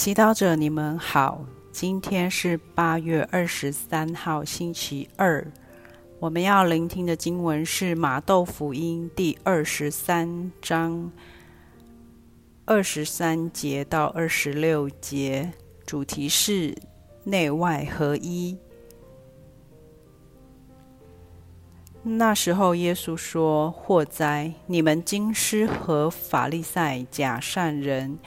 [0.00, 1.44] 祈祷者，你们好。
[1.70, 5.46] 今天是八月二十三号，星期二。
[6.18, 11.12] 我们要聆听的经文是《马窦福音》第二十三章
[12.64, 15.52] 二十三节到二十六节，
[15.84, 16.74] 主题是
[17.24, 18.56] 内外合一。
[22.02, 24.50] 那时候，耶稣说：“祸哉！
[24.66, 28.18] 你们经师和法利赛假善人，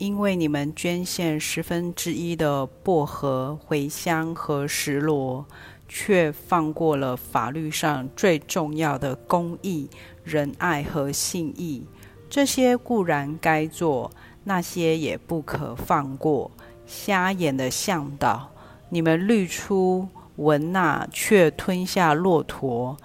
[0.00, 5.44] 因为你们捐献十分之一的薄荷、茴香和石螺，
[5.86, 9.90] 却放过了法律上最重要的公义、
[10.24, 11.86] 仁爱和信义。
[12.30, 14.10] 这些固然该做，
[14.44, 16.50] 那些也不可放过。
[16.86, 18.50] 瞎眼的向导，
[18.88, 22.96] 你们滤出文纳，却吞下骆驼。”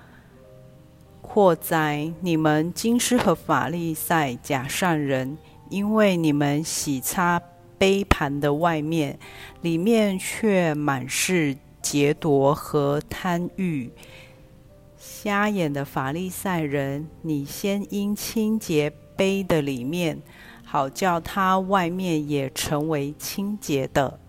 [1.21, 2.13] 祸哉！
[2.21, 5.37] 你们经师和法利赛假善人，
[5.69, 7.41] 因为你们洗擦
[7.77, 9.19] 杯盘的外面，
[9.61, 13.91] 里面却满是劫夺和贪欲。
[14.98, 20.21] 瞎眼的法利赛人，你先应清洁杯的里面，
[20.63, 24.20] 好叫它外面也成为清洁的。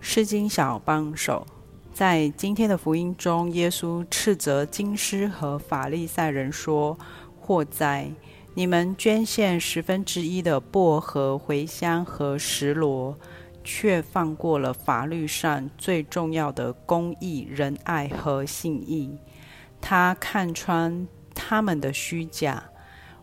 [0.00, 1.46] 诗经小帮手。
[1.92, 6.98] 在今天的福音中，耶稣斥责经师和法利赛人说
[7.46, 8.10] ：“祸哉！
[8.54, 13.16] 你们捐献十分之一的薄荷、茴香和石螺，
[13.62, 19.16] 却放过了法律上最重要的公义、仁爱和信义。
[19.80, 22.64] 他看穿他们的虚假，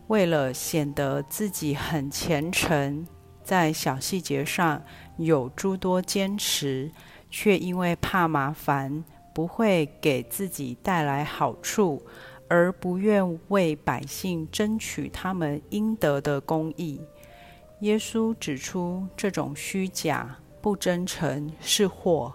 [0.06, 3.06] 为了显得自己很虔诚，
[3.42, 4.82] 在小细节上
[5.18, 6.90] 有诸多坚持。”
[7.36, 9.02] 却因为怕麻烦，
[9.34, 12.00] 不会给自己带来好处，
[12.54, 17.00] 而不愿为百姓争取他们应得的公义。
[17.80, 22.32] 耶稣指出，这种虚假、不真诚是祸，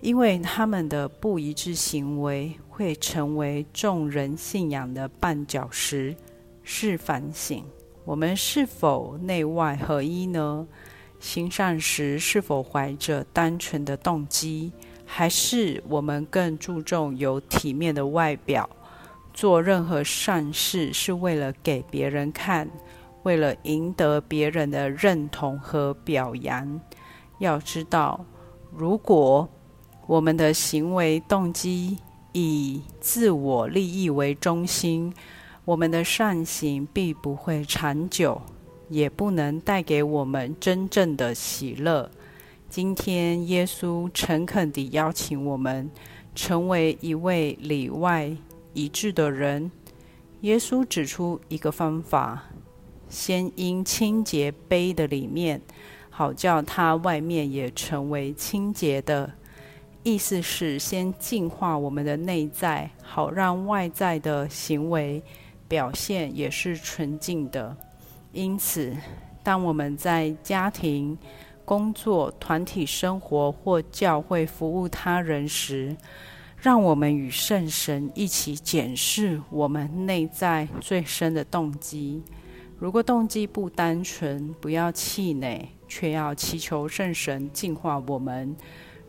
[0.00, 6.16] 因为他们的不一致行为会成为众人信仰的绊脚石。
[6.62, 7.62] 是反省：
[8.06, 10.66] 我们是否内外合一呢？
[11.20, 14.72] 行善时是否怀着单纯的动机，
[15.04, 18.68] 还是我们更注重有体面的外表？
[19.32, 22.68] 做任何善事是为了给别人看，
[23.22, 26.80] 为了赢得别人的认同和表扬。
[27.38, 28.24] 要知道，
[28.70, 29.48] 如果
[30.06, 31.98] 我们的行为动机
[32.32, 35.12] 以自我利益为中心，
[35.64, 38.40] 我们的善行必不会长久。
[38.88, 42.10] 也不能带给我们真正的喜乐。
[42.68, 45.90] 今天，耶稣诚恳地邀请我们
[46.34, 48.36] 成为一位里外
[48.74, 49.70] 一致的人。
[50.42, 52.44] 耶稣指出一个方法：
[53.08, 55.60] 先因清洁杯的里面，
[56.10, 59.32] 好叫它外面也成为清洁的。
[60.02, 65.22] 意思是先净化我们的内在，好让外在的行为
[65.68, 67.76] 表现也是纯净的。
[68.32, 68.96] 因此，
[69.44, 71.16] 当我们在家庭、
[71.64, 75.96] 工作、团体生活或教会服务他人时，
[76.62, 82.22] 让我们与圣神一起检视我们内在最深的动机。
[82.78, 88.54] 如果动机不单纯，不要气馁，却要祈求圣神净化我们，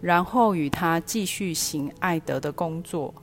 [0.01, 3.13] 然后与他继续行爱德的工作。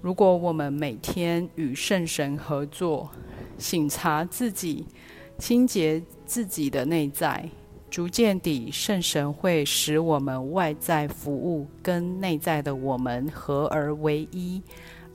[0.00, 3.10] 如果我们每天与圣神合作，
[3.58, 4.86] 省察自己。
[5.38, 7.46] 清洁自己的内在，
[7.96, 14.62] 逐渐地，圣神会使我们外在服务跟内在的我们合而为一，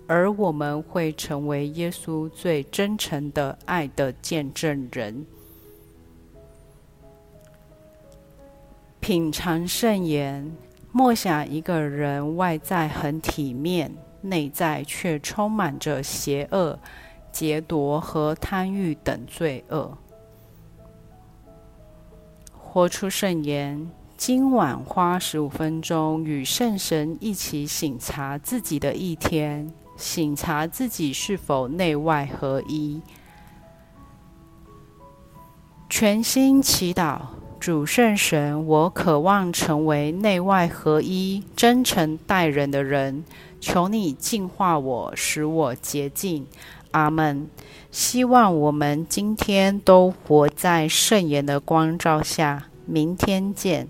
[0.07, 5.23] 而我们会成为耶稣最真诚的爱的见证人。
[8.99, 10.51] 品尝圣言，
[10.91, 16.79] 默想一个人外在很体面，内在却充满着邪恶、
[17.31, 19.95] 劫夺和贪欲等罪恶。
[22.73, 33.01] 活出圣言，今晚花十五分钟与圣神一起省察自己的一天，省察自己是否内外合一。
[35.89, 37.19] 全心祈祷，
[37.59, 43.25] 主圣神，我渴望成为内外合一、真诚待人的人，
[43.59, 46.47] 求你净化我，使我洁净。
[46.91, 47.49] 阿门。
[47.91, 52.67] 希望我们今天都活在圣言的光照下。
[52.85, 53.87] 明天见。